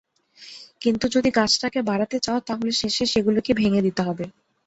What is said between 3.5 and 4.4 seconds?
ভেঙে দিতে হবে।